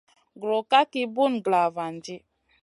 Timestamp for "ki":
0.91-1.01